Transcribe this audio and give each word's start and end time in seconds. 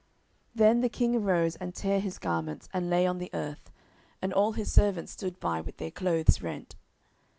10:013:031 0.55 0.55
Then 0.55 0.81
the 0.81 0.89
king 0.89 1.15
arose, 1.15 1.55
and 1.57 1.75
tare 1.75 1.99
his 1.99 2.17
garments, 2.17 2.67
and 2.73 2.89
lay 2.89 3.05
on 3.05 3.19
the 3.19 3.29
earth; 3.35 3.69
and 4.19 4.33
all 4.33 4.53
his 4.53 4.71
servants 4.73 5.11
stood 5.11 5.39
by 5.39 5.61
with 5.61 5.77
their 5.77 5.91
clothes 5.91 6.41
rent. 6.41 6.75